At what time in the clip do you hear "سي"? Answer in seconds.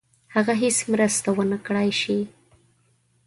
2.01-2.17